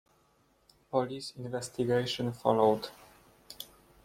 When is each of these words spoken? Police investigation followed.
Police 0.89 1.29
investigation 1.37 2.33
followed. 2.33 2.89